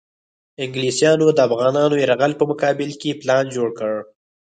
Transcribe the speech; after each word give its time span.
انګلیسیانو 0.63 1.27
د 1.33 1.39
افغانانو 1.47 1.95
یرغل 2.03 2.33
په 2.37 2.43
مقابل 2.51 2.89
کې 3.01 3.19
پلان 3.21 3.43
جوړ 3.55 3.69
کړ. 3.79 3.93